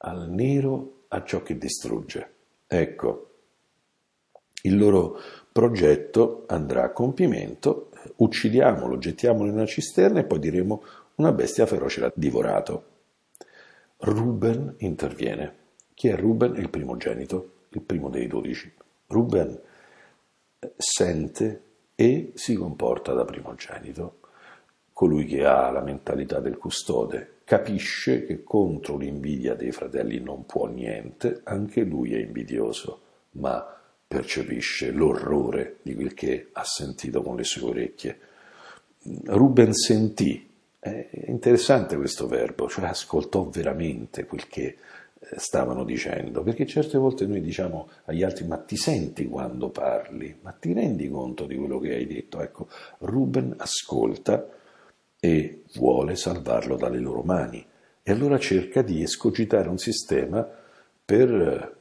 al 0.06 0.30
nero, 0.30 1.04
a 1.10 1.24
ciò 1.24 1.42
che 1.42 1.58
distrugge. 1.58 2.30
Ecco, 2.68 3.30
il 4.66 4.78
loro 4.78 5.20
progetto 5.52 6.44
andrà 6.48 6.84
a 6.84 6.92
compimento, 6.92 7.90
uccidiamolo, 8.18 8.98
gettiamolo 8.98 9.50
in 9.50 9.56
una 9.56 9.66
cisterna 9.66 10.20
e 10.20 10.26
poi 10.26 10.40
diremo 10.40 10.84
una 11.16 11.32
bestia 11.32 11.66
feroce 11.66 12.02
l'ha 12.02 12.12
divorato. 12.14 12.84
Ruben 14.00 14.76
interviene. 14.80 15.64
Chi 15.94 16.10
è 16.10 16.16
Ruben? 16.18 16.56
Il 16.56 16.70
primogenito, 16.70 17.52
il 17.70 17.82
primo 17.82 18.10
dei 18.10 18.28
dodici. 18.28 18.72
Ruben 19.08 19.58
sente 20.76 21.62
e 21.96 22.32
si 22.36 22.56
comporta 22.56 23.14
da 23.14 23.24
primogenito. 23.24 24.20
colui 24.92 25.26
che 25.26 25.44
ha 25.44 25.70
la 25.72 25.82
mentalità 25.82 26.40
del 26.40 26.58
custode, 26.58 27.40
capisce 27.44 28.26
che 28.26 28.44
contro 28.44 28.96
l'invidia 28.96 29.54
dei 29.54 29.74
fratelli 29.74 30.22
non 30.22 30.46
può 30.46 30.68
niente, 30.68 31.42
anche 31.44 31.84
lui 31.84 32.14
è 32.14 32.20
invidioso, 32.20 33.02
ma 33.32 33.75
percepisce 34.16 34.92
l'orrore 34.92 35.80
di 35.82 35.94
quel 35.94 36.14
che 36.14 36.48
ha 36.54 36.64
sentito 36.64 37.22
con 37.22 37.36
le 37.36 37.44
sue 37.44 37.68
orecchie. 37.68 38.20
Ruben 39.26 39.74
sentì, 39.74 40.50
è 40.80 41.10
interessante 41.26 41.98
questo 41.98 42.26
verbo, 42.26 42.70
cioè 42.70 42.86
ascoltò 42.86 43.50
veramente 43.50 44.26
quel 44.26 44.48
che 44.48 44.64
eh, 44.64 44.78
stavano 45.36 45.84
dicendo, 45.84 46.44
perché 46.44 46.66
certe 46.66 46.98
volte 46.98 47.26
noi 47.26 47.42
diciamo 47.42 47.90
agli 48.06 48.24
altri 48.24 48.48
ma 48.48 48.58
ti 48.58 48.78
senti 48.78 49.28
quando 49.28 49.70
parli, 49.70 50.38
ma 50.42 50.52
ti 50.52 50.72
rendi 50.72 51.10
conto 51.10 51.46
di 51.46 51.58
quello 51.58 51.78
che 51.80 51.96
hai 51.96 52.08
detto? 52.08 52.42
Ecco, 52.42 52.70
Ruben 53.00 53.54
ascolta 53.58 54.48
e 55.20 55.64
vuole 55.74 56.16
salvarlo 56.16 56.78
dalle 56.78 57.00
loro 57.00 57.22
mani 57.22 57.66
e 58.02 58.12
allora 58.12 58.40
cerca 58.40 58.82
di 58.82 59.02
escogitare 59.02 59.68
un 59.68 59.78
sistema 59.78 60.48
per 61.04 61.30
mm, 61.30 61.75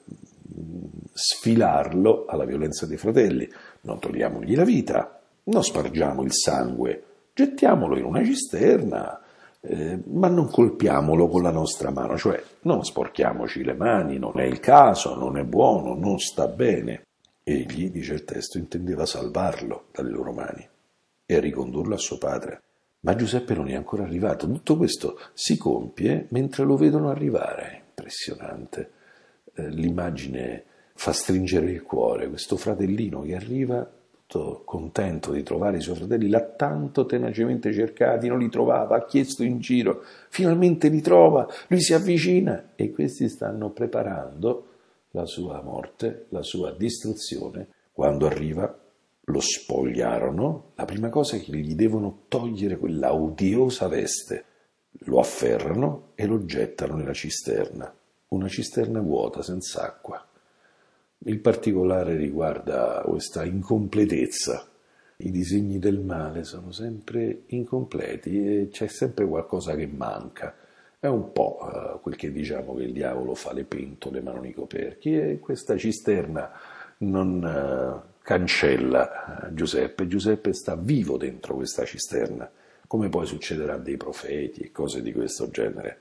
sfilarlo 1.15 2.27
alla 2.27 2.45
violenza 2.45 2.87
dei 2.87 2.97
fratelli. 2.97 3.49
Non 3.83 4.01
togliamogli 4.01 4.57
la 4.57 4.65
vita, 4.65 5.21
non 5.45 5.63
spargiamo 5.63 6.23
il 6.23 6.33
sangue, 6.33 7.05
gettiamolo 7.33 7.97
in 7.97 8.05
una 8.05 8.25
cisterna, 8.25 9.21
eh, 9.61 9.99
ma 10.07 10.29
non 10.29 10.51
colpiamolo 10.51 11.29
con 11.29 11.43
la 11.43 11.51
nostra 11.51 11.91
mano, 11.91 12.19
cioè 12.19 12.43
non 12.63 12.85
sporchiamoci 12.85 13.63
le 13.63 13.75
mani, 13.75 14.19
non 14.19 14.39
è 14.39 14.45
il 14.45 14.61
caso, 14.61 15.15
non 15.15 15.39
è 15.39 15.45
buono, 15.45 15.95
non 15.95 16.19
sta 16.19 16.49
bene. 16.49 17.03
Egli, 17.43 17.91
dice 17.91 18.15
il 18.15 18.25
testo, 18.25 18.59
intendeva 18.59 19.07
salvarlo 19.07 19.87
dalle 19.93 20.11
loro 20.11 20.33
mani 20.33 20.67
e 21.27 21.41
ricondurlo 21.41 21.95
a 21.95 21.99
suo 21.99 22.19
padre. 22.19 22.63
Ma 23.01 23.15
Giuseppe 23.15 23.55
non 23.55 23.69
è 23.69 23.75
ancora 23.75 24.03
arrivato. 24.03 24.47
Tutto 24.47 24.77
questo 24.77 25.19
si 25.35 25.59
compie 25.59 26.27
mentre 26.31 26.65
lo 26.65 26.77
vedono 26.77 27.11
arrivare. 27.11 27.83
Impressionante. 27.89 28.91
Eh, 29.55 29.69
l'immagine 29.69 30.65
fa 30.95 31.13
stringere 31.13 31.71
il 31.71 31.83
cuore. 31.83 32.29
Questo 32.29 32.57
fratellino 32.57 33.23
che 33.23 33.35
arriva 33.35 33.89
tutto 34.27 34.63
contento 34.65 35.33
di 35.33 35.43
trovare 35.43 35.79
i 35.79 35.81
suoi 35.81 35.97
fratelli, 35.97 36.29
l'ha 36.29 36.43
tanto 36.43 37.07
tenacemente 37.07 37.73
cercati, 37.73 38.29
non 38.29 38.39
li 38.39 38.49
trovava, 38.49 38.97
ha 38.97 39.05
chiesto 39.05 39.45
in 39.45 39.61
giro, 39.61 40.03
finalmente 40.29 40.89
li 40.89 41.01
trova, 41.01 41.47
lui 41.69 41.81
si 41.81 41.95
avvicina 41.95 42.71
e 42.75 42.91
questi 42.91 43.29
stanno 43.29 43.71
preparando 43.71 44.67
la 45.11 45.27
sua 45.27 45.63
morte, 45.63 46.27
la 46.31 46.43
sua 46.43 46.73
distruzione. 46.73 47.69
Quando 47.93 48.27
arriva 48.27 48.77
lo 49.27 49.41
spogliarono, 49.41 50.73
la 50.75 50.85
prima 50.85 51.09
cosa 51.09 51.37
è 51.37 51.41
che 51.41 51.57
gli 51.57 51.75
devono 51.75 52.25
togliere 52.29 52.77
quella 52.77 53.15
odiosa 53.15 53.87
veste, 53.87 54.45
lo 55.07 55.21
afferrano 55.21 56.11
e 56.15 56.27
lo 56.27 56.45
gettano 56.45 56.97
nella 56.97 57.13
cisterna, 57.13 57.95
una 58.29 58.49
cisterna 58.49 59.01
vuota, 59.01 59.43
senza 59.43 59.83
acqua. 59.83 60.27
Il 61.27 61.39
particolare 61.39 62.17
riguarda 62.17 63.03
questa 63.03 63.45
incompletezza. 63.45 64.69
I 65.17 65.31
disegni 65.31 65.79
del 65.79 66.01
male 66.01 66.45
sono 66.45 66.71
sempre 66.71 67.45
incompleti 67.47 68.45
e 68.45 68.69
c'è 68.71 68.89
sempre 68.89 69.27
qualcosa 69.27 69.75
che 69.75 69.87
manca. 69.87 70.55
È 70.99 71.07
un 71.07 71.33
po' 71.33 71.61
uh, 71.63 72.01
quel 72.03 72.17
che 72.17 72.31
diciamo 72.31 72.75
che 72.75 72.83
il 72.83 72.93
diavolo 72.93 73.35
fa 73.35 73.55
le 73.55 73.65
pentole 73.65 74.21
ma 74.21 74.33
non 74.33 74.45
i 74.45 74.53
coperchi 74.53 75.19
e 75.19 75.39
questa 75.39 75.79
cisterna 75.79 76.53
non 76.99 77.43
uh, 77.43 78.17
cancella 78.23 79.47
uh, 79.49 79.55
Giuseppe. 79.55 80.07
Giuseppe 80.07 80.53
sta 80.53 80.77
vivo 80.77 81.17
dentro 81.17 81.55
questa 81.55 81.87
cisterna, 81.87 82.51
come 82.87 83.09
poi 83.09 83.25
succederà 83.25 83.79
dei 83.79 83.97
profeti 83.97 84.61
e 84.61 84.71
cose 84.71 85.01
di 85.01 85.13
questo 85.15 85.49
genere. 85.49 86.01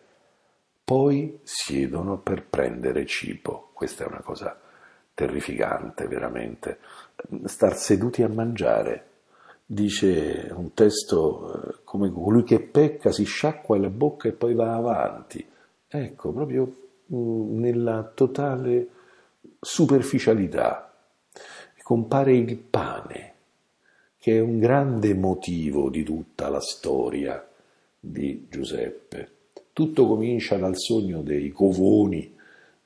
Poi 0.83 1.39
siedono 1.43 2.19
per 2.19 2.45
prendere 2.45 3.05
cibo. 3.05 3.69
Questa 3.73 4.03
è 4.03 4.07
una 4.07 4.19
cosa 4.19 4.59
terrificante 5.13 6.07
veramente, 6.07 6.79
star 7.45 7.75
seduti 7.75 8.23
a 8.23 8.29
mangiare. 8.29 9.07
Dice 9.65 10.51
un 10.53 10.73
testo 10.73 11.53
eh, 11.53 11.75
come 11.83 12.11
colui 12.11 12.43
che 12.43 12.59
pecca 12.59 13.11
si 13.11 13.23
sciacqua 13.23 13.77
la 13.77 13.89
bocca 13.89 14.27
e 14.27 14.33
poi 14.33 14.53
va 14.53 14.75
avanti. 14.75 15.45
Ecco, 15.87 16.31
proprio 16.31 16.75
mm, 17.13 17.59
nella 17.59 18.11
totale 18.13 18.87
superficialità 19.59 20.93
compare 21.83 22.33
il 22.35 22.57
pane, 22.57 23.33
che 24.17 24.37
è 24.37 24.39
un 24.39 24.57
grande 24.57 25.13
motivo 25.13 25.89
di 25.89 26.03
tutta 26.03 26.49
la 26.49 26.61
storia 26.61 27.45
di 27.99 28.47
Giuseppe. 28.49 29.31
Tutto 29.73 30.07
comincia 30.07 30.55
dal 30.55 30.77
sogno 30.77 31.21
dei 31.21 31.49
covoni 31.49 32.33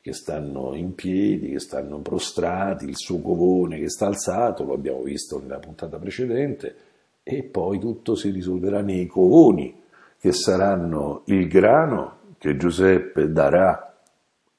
che 0.07 0.13
stanno 0.13 0.73
in 0.73 0.95
piedi, 0.95 1.51
che 1.51 1.59
stanno 1.59 1.99
prostrati, 1.99 2.85
il 2.85 2.95
suo 2.95 3.19
covone 3.19 3.77
che 3.77 3.89
sta 3.89 4.05
alzato, 4.05 4.63
lo 4.63 4.73
abbiamo 4.73 5.01
visto 5.01 5.37
nella 5.37 5.59
puntata 5.59 5.97
precedente, 5.97 6.75
e 7.23 7.43
poi 7.43 7.77
tutto 7.77 8.15
si 8.15 8.29
risolverà 8.29 8.79
nei 8.79 9.05
covoni, 9.05 9.83
che 10.17 10.31
saranno 10.31 11.23
il 11.25 11.49
grano 11.49 12.19
che 12.37 12.55
Giuseppe 12.55 13.29
darà 13.33 13.97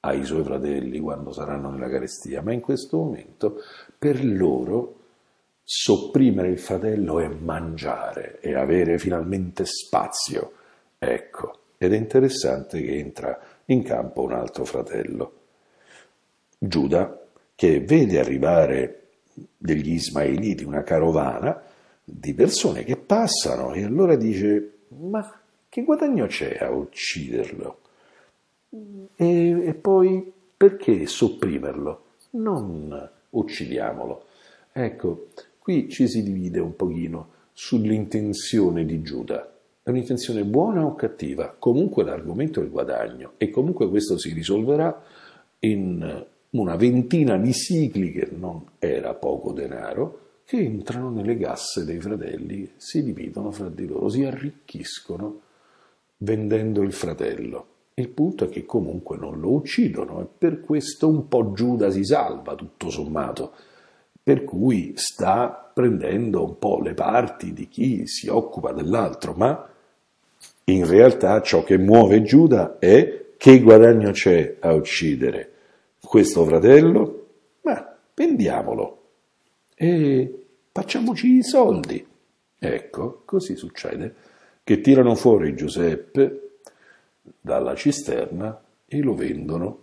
ai 0.01 0.23
suoi 0.25 0.43
fratelli 0.43 1.01
quando 1.01 1.33
saranno 1.33 1.71
nella 1.71 1.89
carestia, 1.89 2.43
ma 2.43 2.53
in 2.53 2.61
questo 2.61 2.99
momento 2.99 3.57
per 3.99 4.23
loro 4.23 4.97
sopprimere 5.65 6.49
il 6.49 6.59
fratello 6.59 7.21
è 7.21 7.29
mangiare 7.29 8.39
e 8.41 8.55
avere 8.55 8.99
finalmente 8.99 9.65
spazio. 9.65 10.53
Ecco, 10.99 11.59
ed 11.79 11.95
è 11.95 11.97
interessante 11.97 12.83
che 12.83 12.99
entra 12.99 13.39
in 13.67 13.83
campo 13.83 14.23
un 14.23 14.33
altro 14.33 14.67
fratello. 14.67 15.38
Giuda, 16.59 17.27
che 17.55 17.81
vede 17.81 18.19
arrivare 18.19 19.09
degli 19.57 19.93
Ismaeliti, 19.93 20.65
una 20.65 20.83
carovana 20.83 21.63
di 22.05 22.35
persone 22.35 22.85
che 22.85 22.97
passano 22.97 23.75
e 23.75 23.85
allora 23.85 24.17
dice 24.17 24.79
ma 24.89 25.41
che 25.69 25.85
guadagno 25.85 26.27
c'è 26.27 26.57
a 26.61 26.71
ucciderlo? 26.71 27.79
E, 29.17 29.67
e 29.67 29.75
poi 29.75 30.33
perché 30.57 31.07
sopprimerlo? 31.07 32.05
Non 32.31 33.11
uccidiamolo. 33.31 34.25
Ecco, 34.73 35.29
qui 35.59 35.89
ci 35.89 36.09
si 36.09 36.23
divide 36.23 36.61
un 36.61 36.75
pochino 36.75 37.29
sull'intenzione 37.53 38.85
di 38.85 39.03
Giuda. 39.03 39.53
È 39.83 39.91
un'intenzione 39.91 40.45
buona 40.45 40.85
o 40.85 40.95
cattiva? 40.95 41.55
Comunque 41.59 42.05
l'argomento 42.05 42.61
è 42.61 42.65
il 42.65 42.71
guadagno 42.71 43.33
e 43.37 43.51
comunque 43.51 43.89
questo 43.89 44.19
si 44.19 44.33
risolverà 44.33 45.03
in 45.61 46.27
una 46.51 46.77
ventina 46.77 47.37
di 47.37 47.53
sicli, 47.53 48.13
che 48.13 48.29
non 48.31 48.65
era 48.79 49.15
poco 49.15 49.53
denaro, 49.53 50.21
che 50.45 50.57
entrano 50.59 51.11
nelle 51.11 51.37
casse 51.37 51.85
dei 51.85 52.01
fratelli, 52.01 52.71
si 52.77 53.03
dividono 53.03 53.51
fra 53.51 53.69
di 53.69 53.87
loro, 53.87 54.09
si 54.09 54.25
arricchiscono 54.25 55.41
vendendo 56.19 56.81
il 56.83 56.93
fratello. 56.93 57.67
Il 57.95 58.09
punto 58.09 58.45
è 58.45 58.49
che 58.49 58.65
comunque 58.65 59.19
non 59.19 59.41
lo 59.41 59.51
uccidono 59.51 60.23
e 60.23 60.27
per 60.39 60.61
questo 60.61 61.09
un 61.09 61.29
po' 61.29 61.53
Giuda 61.53 61.91
si 61.91 62.05
salva, 62.05 62.55
tutto 62.55 62.89
sommato, 62.89 63.53
per 64.23 64.45
cui 64.45 64.93
sta 64.95 65.71
prendendo 65.75 66.45
un 66.45 66.59
po' 66.59 66.81
le 66.81 66.95
parti 66.95 67.53
di 67.53 67.69
chi 67.69 68.07
si 68.07 68.29
occupa 68.29 68.73
dell'altro, 68.73 69.35
ma 69.35 69.69
in 70.65 70.87
realtà 70.87 71.43
ciò 71.43 71.63
che 71.63 71.77
muove 71.77 72.23
Giuda 72.23 72.79
è 72.79 73.33
che 73.37 73.61
guadagno 73.61 74.13
c'è 74.13 74.57
a 74.61 74.73
uccidere 74.73 75.53
questo 76.01 76.45
fratello, 76.45 77.27
ma 77.63 77.97
vendiamolo. 78.15 79.03
E 79.75 80.47
facciamoci 80.73 81.37
i 81.37 81.43
soldi. 81.43 82.07
Ecco, 82.59 83.23
così 83.25 83.57
succede 83.57 84.15
che 84.65 84.81
tirano 84.81 85.15
fuori 85.15 85.55
Giuseppe 85.55 86.59
dalla 87.41 87.75
cisterna 87.75 88.61
e 88.87 89.01
lo 89.01 89.15
vendono, 89.15 89.83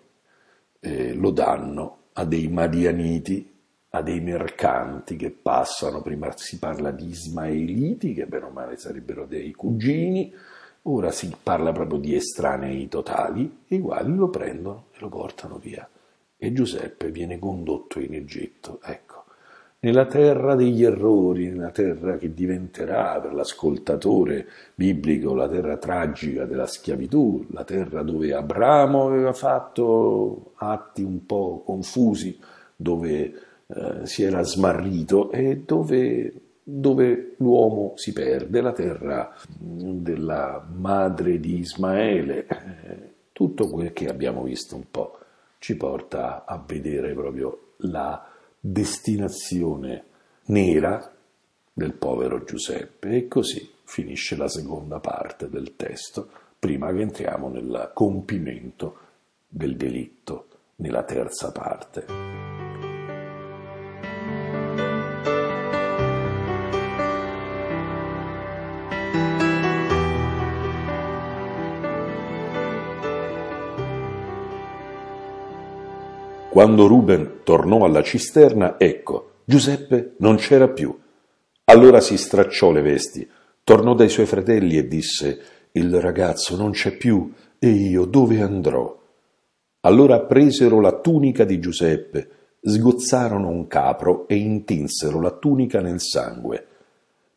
e 0.79 1.13
lo 1.13 1.31
danno 1.31 1.97
a 2.13 2.25
dei 2.25 2.47
madianiti, 2.47 3.53
a 3.89 4.01
dei 4.01 4.19
mercanti 4.19 5.15
che 5.15 5.31
passano, 5.31 6.01
prima 6.01 6.31
si 6.35 6.59
parla 6.59 6.91
di 6.91 7.07
ismaeliti, 7.07 8.13
che 8.13 8.25
bene 8.25 8.45
o 8.45 8.49
male 8.49 8.77
sarebbero 8.77 9.25
dei 9.25 9.53
cugini, 9.53 10.33
ora 10.83 11.11
si 11.11 11.33
parla 11.41 11.71
proprio 11.71 11.99
di 11.99 12.13
estranei 12.13 12.87
totali, 12.89 13.63
i 13.67 13.79
quali 13.79 14.13
lo 14.13 14.29
prendono 14.29 14.87
e 14.91 14.97
lo 14.99 15.09
portano 15.09 15.57
via 15.57 15.87
e 16.37 16.53
Giuseppe 16.53 17.11
viene 17.11 17.39
condotto 17.39 17.99
in 17.99 18.13
Egitto. 18.13 18.79
Ecco, 18.83 19.23
nella 19.79 20.05
terra 20.05 20.55
degli 20.55 20.83
errori, 20.83 21.49
nella 21.49 21.69
terra 21.69 22.17
che 22.17 22.33
diventerà 22.33 23.19
per 23.19 23.33
l'ascoltatore 23.33 24.47
biblico 24.73 25.33
la 25.33 25.47
terra 25.47 25.77
tragica 25.77 26.45
della 26.45 26.65
schiavitù, 26.65 27.45
la 27.51 27.63
terra 27.63 28.01
dove 28.01 28.33
Abramo 28.33 29.05
aveva 29.05 29.33
fatto 29.33 30.53
atti 30.55 31.03
un 31.03 31.25
po' 31.25 31.61
confusi, 31.63 32.39
dove 32.75 33.33
eh, 33.67 34.05
si 34.05 34.23
era 34.23 34.41
smarrito 34.41 35.31
e 35.31 35.61
dove 35.65 36.33
dove 36.67 37.35
l'uomo 37.37 37.93
si 37.95 38.11
perde, 38.11 38.59
la 38.59 38.71
terra 38.71 39.35
della 39.47 40.65
madre 40.75 41.39
di 41.39 41.59
Ismaele, 41.59 42.47
eh, 42.47 43.13
tutto 43.31 43.69
quel 43.69 43.93
che 43.93 44.07
abbiamo 44.07 44.41
visto 44.41 44.75
un 44.75 44.85
po' 44.89 45.19
ci 45.65 45.75
porta 45.77 46.45
a 46.45 46.63
vedere 46.63 47.15
proprio 47.15 47.73
la 47.77 48.23
destinazione 48.59 50.03
nera 50.45 51.11
del 51.73 51.93
povero 51.93 52.43
Giuseppe 52.43 53.15
e 53.15 53.27
così 53.27 53.67
finisce 53.83 54.35
la 54.35 54.47
seconda 54.47 54.99
parte 54.99 55.49
del 55.49 55.75
testo, 55.75 56.29
prima 56.59 56.93
che 56.93 57.01
entriamo 57.01 57.49
nel 57.49 57.89
compimento 57.95 58.97
del 59.47 59.75
delitto, 59.75 60.49
nella 60.75 61.01
terza 61.01 61.51
parte. 61.51 63.14
Quando 76.55 76.87
Ruben 76.87 77.39
tornò 77.43 77.83
alla 77.83 78.01
cisterna, 78.01 78.79
ecco, 78.79 79.41
Giuseppe 79.43 80.13
non 80.19 80.37
c'era 80.37 80.69
più. 80.69 80.97
Allora 81.65 81.99
si 81.99 82.15
stracciò 82.15 82.71
le 82.71 82.81
vesti, 82.81 83.29
tornò 83.61 83.93
dai 83.93 84.07
suoi 84.07 84.25
fratelli 84.25 84.77
e 84.77 84.87
disse 84.87 85.41
Il 85.73 85.99
ragazzo 85.99 86.55
non 86.55 86.71
c'è 86.71 86.95
più, 86.95 87.29
e 87.59 87.67
io 87.67 88.05
dove 88.05 88.39
andrò? 88.39 88.97
Allora 89.81 90.21
presero 90.21 90.79
la 90.79 90.97
tunica 91.01 91.43
di 91.43 91.59
Giuseppe, 91.59 92.29
sgozzarono 92.61 93.49
un 93.49 93.67
capro 93.67 94.25
e 94.25 94.35
intinsero 94.35 95.19
la 95.19 95.31
tunica 95.31 95.81
nel 95.81 95.99
sangue. 95.99 96.67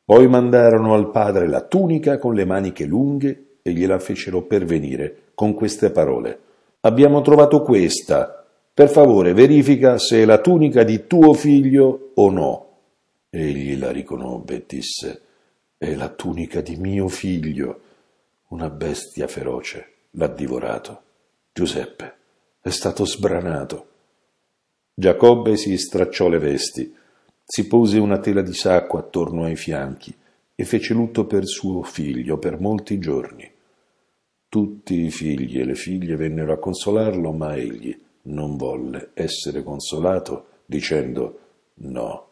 Poi 0.04 0.28
mandarono 0.28 0.94
al 0.94 1.11
padre 1.11 1.48
la 1.48 1.62
tunica 1.62 2.18
con 2.18 2.35
le 2.35 2.44
maniche 2.44 2.85
lunghe 2.85 3.57
e 3.62 3.72
gliela 3.72 3.98
fecero 3.98 4.42
pervenire 4.42 5.33
con 5.35 5.54
queste 5.54 5.90
parole. 5.90 6.38
Abbiamo 6.83 7.20
trovato 7.20 7.62
questa, 7.62 8.38
per 8.78 8.90
favore 8.90 9.32
verifica 9.32 9.98
se 9.98 10.22
è 10.22 10.24
la 10.24 10.40
tunica 10.40 10.84
di 10.84 11.08
tuo 11.08 11.34
figlio 11.34 12.12
o 12.14 12.30
no. 12.30 12.76
Egli 13.28 13.76
la 13.76 13.90
riconobbe 13.90 14.54
e 14.54 14.64
disse, 14.68 15.22
è 15.76 15.96
la 15.96 16.10
tunica 16.10 16.60
di 16.60 16.76
mio 16.76 17.08
figlio. 17.08 17.80
Una 18.50 18.70
bestia 18.70 19.26
feroce 19.26 19.94
l'ha 20.12 20.28
divorato. 20.28 21.02
Giuseppe 21.52 22.14
è 22.60 22.70
stato 22.70 23.04
sbranato. 23.04 23.88
Giacobbe 24.94 25.56
si 25.56 25.76
stracciò 25.76 26.28
le 26.28 26.38
vesti, 26.38 26.94
si 27.44 27.66
pose 27.66 27.98
una 27.98 28.20
tela 28.20 28.42
di 28.42 28.54
sacco 28.54 28.96
attorno 28.96 29.42
ai 29.42 29.56
fianchi 29.56 30.14
e 30.54 30.64
fece 30.64 30.94
lutto 30.94 31.26
per 31.26 31.48
suo 31.48 31.82
figlio 31.82 32.38
per 32.38 32.60
molti 32.60 33.00
giorni. 33.00 33.50
Tutti 34.48 35.00
i 35.00 35.10
figli 35.10 35.58
e 35.58 35.64
le 35.64 35.74
figlie 35.74 36.14
vennero 36.14 36.52
a 36.52 36.58
consolarlo, 36.58 37.32
ma 37.32 37.56
egli 37.56 38.06
non 38.22 38.57
volle 38.57 39.11
essere 39.14 39.62
consolato 39.62 40.62
dicendo 40.66 41.40
no, 41.74 42.28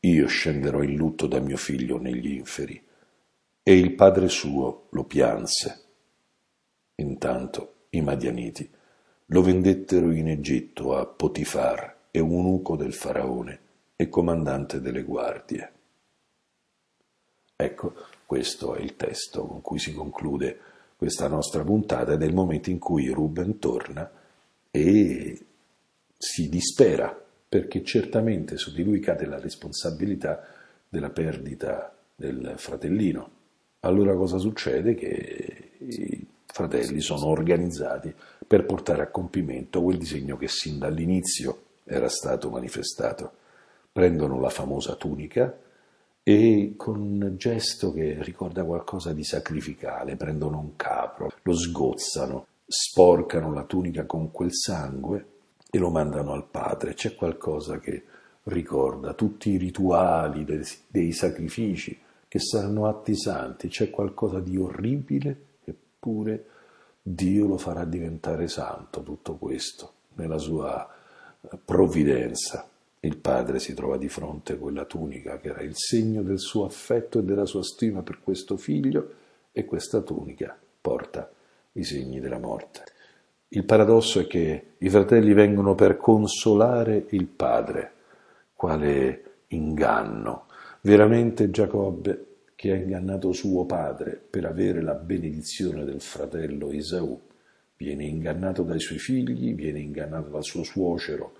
io 0.00 0.26
scenderò 0.26 0.82
in 0.82 0.96
lutto 0.96 1.26
da 1.26 1.40
mio 1.40 1.56
figlio 1.56 1.98
negli 1.98 2.32
inferi. 2.32 2.80
E 3.62 3.78
il 3.78 3.94
padre 3.94 4.28
suo 4.28 4.86
lo 4.90 5.04
pianse. 5.04 5.80
Intanto 6.96 7.74
i 7.90 8.00
Madianiti 8.00 8.68
lo 9.26 9.42
vendettero 9.42 10.10
in 10.10 10.28
Egitto 10.28 10.96
a 10.96 11.06
Potifar, 11.06 11.96
eunuco 12.10 12.76
del 12.76 12.92
faraone 12.92 13.60
e 13.96 14.08
comandante 14.08 14.80
delle 14.80 15.02
guardie. 15.02 15.72
Ecco, 17.54 17.94
questo 18.26 18.74
è 18.74 18.80
il 18.80 18.96
testo 18.96 19.46
con 19.46 19.60
cui 19.60 19.78
si 19.78 19.92
conclude 19.94 20.58
questa 20.96 21.28
nostra 21.28 21.62
puntata 21.62 22.12
ed 22.12 22.22
è 22.22 22.26
il 22.26 22.34
momento 22.34 22.70
in 22.70 22.78
cui 22.78 23.08
Ruben 23.08 23.58
torna 23.58 24.10
e 24.74 25.38
si 26.16 26.48
dispera 26.48 27.16
perché 27.48 27.84
certamente 27.84 28.56
su 28.56 28.72
di 28.72 28.82
lui 28.82 28.98
cade 28.98 29.26
la 29.26 29.38
responsabilità 29.38 30.42
della 30.88 31.10
perdita 31.10 31.94
del 32.16 32.54
fratellino. 32.56 33.30
Allora 33.80 34.14
cosa 34.14 34.38
succede? 34.38 34.94
Che 34.94 35.72
i 35.78 36.26
fratelli 36.46 37.00
sono 37.00 37.26
organizzati 37.26 38.14
per 38.46 38.64
portare 38.64 39.02
a 39.02 39.10
compimento 39.10 39.82
quel 39.82 39.98
disegno 39.98 40.36
che 40.36 40.48
sin 40.48 40.78
dall'inizio 40.78 41.64
era 41.84 42.08
stato 42.08 42.48
manifestato. 42.48 43.32
Prendono 43.92 44.40
la 44.40 44.48
famosa 44.48 44.94
tunica 44.94 45.54
e 46.22 46.74
con 46.76 47.00
un 47.00 47.34
gesto 47.36 47.92
che 47.92 48.16
ricorda 48.22 48.64
qualcosa 48.64 49.12
di 49.12 49.24
sacrificale 49.24 50.16
prendono 50.16 50.58
un 50.60 50.76
capro, 50.76 51.30
lo 51.42 51.54
sgozzano, 51.54 52.46
sporcano 52.72 53.52
la 53.52 53.64
tunica 53.64 54.06
con 54.06 54.30
quel 54.30 54.54
sangue 54.54 55.26
e 55.70 55.78
lo 55.78 55.90
mandano 55.90 56.32
al 56.32 56.46
padre. 56.46 56.94
C'è 56.94 57.14
qualcosa 57.14 57.78
che 57.78 58.04
ricorda 58.44 59.12
tutti 59.12 59.50
i 59.50 59.58
rituali 59.58 60.44
dei, 60.44 60.64
dei 60.88 61.12
sacrifici 61.12 61.98
che 62.26 62.38
saranno 62.38 62.88
atti 62.88 63.14
santi, 63.14 63.68
c'è 63.68 63.90
qualcosa 63.90 64.40
di 64.40 64.56
orribile, 64.56 65.58
eppure 65.64 66.46
Dio 67.02 67.46
lo 67.46 67.58
farà 67.58 67.84
diventare 67.84 68.48
santo 68.48 69.02
tutto 69.02 69.36
questo 69.36 69.92
nella 70.14 70.38
sua 70.38 70.88
eh, 71.42 71.58
provvidenza. 71.62 72.66
Il 73.00 73.18
padre 73.18 73.58
si 73.58 73.74
trova 73.74 73.98
di 73.98 74.08
fronte 74.08 74.54
a 74.54 74.56
quella 74.56 74.86
tunica 74.86 75.38
che 75.38 75.48
era 75.48 75.60
il 75.60 75.74
segno 75.76 76.22
del 76.22 76.38
suo 76.38 76.64
affetto 76.64 77.18
e 77.18 77.22
della 77.22 77.44
sua 77.44 77.62
stima 77.62 78.00
per 78.02 78.20
questo 78.22 78.56
figlio 78.56 79.12
e 79.52 79.66
questa 79.66 80.00
tunica 80.00 80.56
porta 80.80 81.30
i 81.72 81.84
segni 81.84 82.20
della 82.20 82.38
morte. 82.38 82.84
Il 83.48 83.64
paradosso 83.64 84.20
è 84.20 84.26
che 84.26 84.74
i 84.78 84.88
fratelli 84.88 85.32
vengono 85.34 85.74
per 85.74 85.96
consolare 85.96 87.06
il 87.10 87.26
padre. 87.26 87.92
Quale 88.54 89.44
inganno! 89.48 90.46
Veramente 90.80 91.50
Giacobbe, 91.50 92.26
che 92.54 92.72
ha 92.72 92.76
ingannato 92.76 93.32
suo 93.32 93.66
padre 93.66 94.20
per 94.30 94.46
avere 94.46 94.80
la 94.82 94.94
benedizione 94.94 95.84
del 95.84 96.00
fratello 96.00 96.70
Esaù, 96.70 97.20
viene 97.76 98.04
ingannato 98.04 98.62
dai 98.62 98.80
suoi 98.80 98.98
figli, 98.98 99.54
viene 99.54 99.80
ingannato 99.80 100.28
dal 100.30 100.44
suo 100.44 100.62
suocero, 100.62 101.34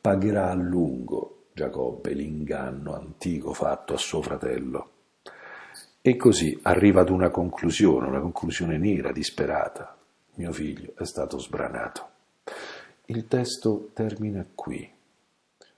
pagherà 0.00 0.50
a 0.50 0.54
lungo 0.54 1.46
Giacobbe 1.52 2.12
l'inganno 2.12 2.94
antico 2.94 3.52
fatto 3.54 3.94
a 3.94 3.96
suo 3.96 4.20
fratello. 4.20 4.90
E 6.06 6.14
così 6.14 6.56
arriva 6.62 7.00
ad 7.00 7.10
una 7.10 7.30
conclusione, 7.30 8.06
una 8.06 8.20
conclusione 8.20 8.78
nera, 8.78 9.10
disperata. 9.10 9.98
Mio 10.34 10.52
figlio 10.52 10.92
è 10.96 11.04
stato 11.04 11.36
sbranato. 11.40 12.08
Il 13.06 13.26
testo 13.26 13.90
termina 13.92 14.46
qui, 14.54 14.88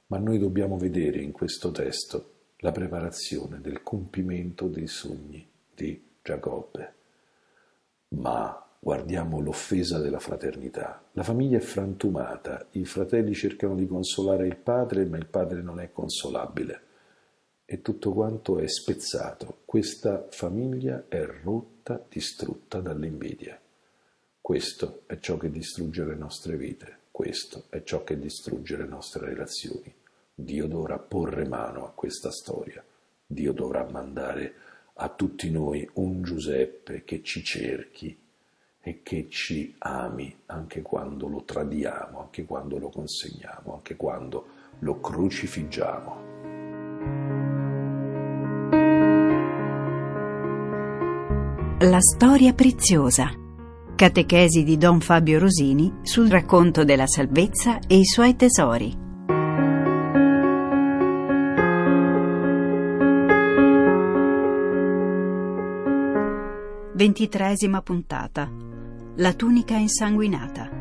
ma 0.08 0.18
noi 0.18 0.38
dobbiamo 0.38 0.76
vedere 0.76 1.22
in 1.22 1.32
questo 1.32 1.70
testo 1.70 2.32
la 2.58 2.72
preparazione 2.72 3.62
del 3.62 3.82
compimento 3.82 4.66
dei 4.66 4.86
sogni 4.86 5.48
di 5.74 5.98
Giacobbe. 6.22 6.94
Ma 8.08 8.68
guardiamo 8.78 9.40
l'offesa 9.40 9.98
della 9.98 10.20
fraternità. 10.20 11.04
La 11.12 11.22
famiglia 11.22 11.56
è 11.56 11.62
frantumata, 11.62 12.66
i 12.72 12.84
fratelli 12.84 13.32
cercano 13.32 13.74
di 13.74 13.86
consolare 13.86 14.46
il 14.46 14.56
padre, 14.56 15.06
ma 15.06 15.16
il 15.16 15.26
padre 15.26 15.62
non 15.62 15.80
è 15.80 15.90
consolabile 15.90 16.82
e 17.70 17.82
tutto 17.82 18.14
quanto 18.14 18.58
è 18.58 18.66
spezzato. 18.66 19.58
Questa 19.66 20.26
famiglia 20.30 21.04
è 21.06 21.22
rotta, 21.26 22.02
distrutta 22.08 22.80
dall'invidia. 22.80 23.60
Questo 24.40 25.02
è 25.04 25.18
ciò 25.18 25.36
che 25.36 25.50
distrugge 25.50 26.06
le 26.06 26.14
nostre 26.14 26.56
vite, 26.56 27.00
questo 27.10 27.64
è 27.68 27.82
ciò 27.82 28.04
che 28.04 28.18
distrugge 28.18 28.78
le 28.78 28.86
nostre 28.86 29.26
relazioni. 29.26 29.94
Dio 30.32 30.66
dovrà 30.66 30.98
porre 30.98 31.46
mano 31.46 31.84
a 31.84 31.90
questa 31.90 32.30
storia, 32.30 32.82
Dio 33.26 33.52
dovrà 33.52 33.86
mandare 33.90 34.54
a 34.94 35.10
tutti 35.10 35.50
noi 35.50 35.86
un 35.94 36.22
Giuseppe 36.22 37.04
che 37.04 37.22
ci 37.22 37.44
cerchi 37.44 38.18
e 38.80 39.02
che 39.02 39.28
ci 39.28 39.74
ami 39.80 40.34
anche 40.46 40.80
quando 40.80 41.28
lo 41.28 41.42
tradiamo, 41.42 42.20
anche 42.20 42.46
quando 42.46 42.78
lo 42.78 42.88
consegniamo, 42.88 43.74
anche 43.74 43.94
quando 43.94 44.46
lo 44.78 45.00
crucifiggiamo. 45.00 47.47
La 51.80 52.00
storia 52.00 52.54
preziosa. 52.54 53.30
Catechesi 53.94 54.64
di 54.64 54.76
Don 54.76 54.98
Fabio 54.98 55.38
Rosini 55.38 56.00
sul 56.02 56.28
racconto 56.28 56.82
della 56.82 57.06
salvezza 57.06 57.78
e 57.86 57.98
i 57.98 58.04
suoi 58.04 58.34
tesori. 58.34 58.92
Ventitresima 66.94 67.80
puntata. 67.80 68.50
La 69.14 69.32
tunica 69.34 69.76
insanguinata. 69.76 70.77